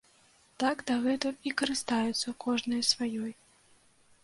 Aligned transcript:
Так 0.61 0.79
дагэтуль 0.91 1.43
і 1.51 1.51
карыстаюцца 1.61 2.35
кожная 2.47 2.83
сваёй. 2.91 3.31